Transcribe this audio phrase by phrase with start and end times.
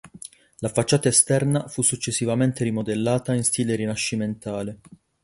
[0.61, 4.79] La facciata esterna fu successivamente rimodellata in stile rinascimentale.